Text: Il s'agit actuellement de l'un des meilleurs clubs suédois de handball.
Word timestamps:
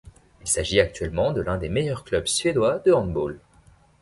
Il 0.41 0.47
s'agit 0.47 0.79
actuellement 0.79 1.31
de 1.31 1.41
l'un 1.41 1.59
des 1.59 1.69
meilleurs 1.69 2.03
clubs 2.03 2.25
suédois 2.25 2.79
de 2.79 2.91
handball. 2.91 3.37